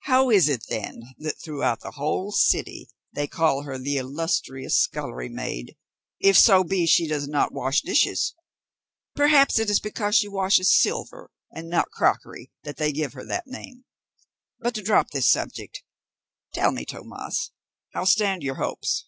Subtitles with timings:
[0.00, 5.28] "How is it, then, that throughout the whole city they call her the illustrious scullery
[5.28, 5.76] maid,
[6.18, 8.34] if so be she does not wash dishes?
[9.14, 13.46] Perhaps it is because she washes silver and not crockery that they give her that
[13.46, 13.84] name.
[14.58, 15.84] But to drop this subject,
[16.52, 17.52] tell me, Tomas,
[17.92, 19.06] how stand your hopes?"